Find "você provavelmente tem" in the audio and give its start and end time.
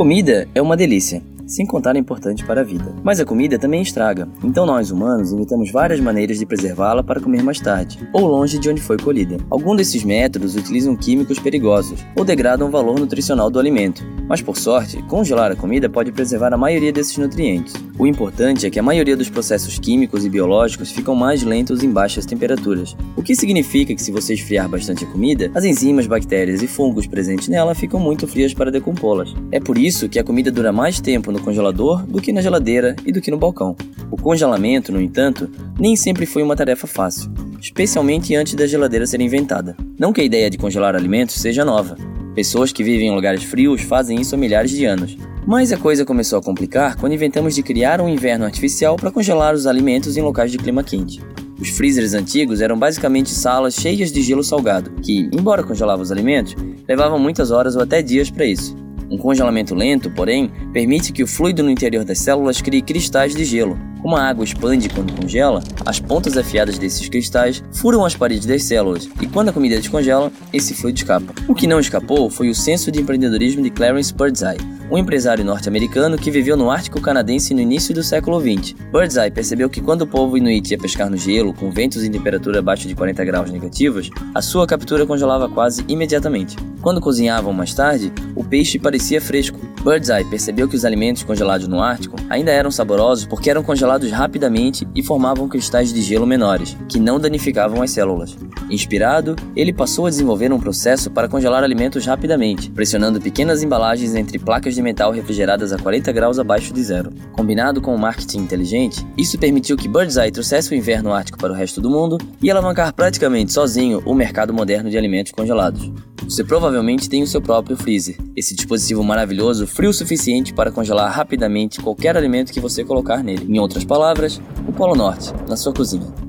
116.24-117.24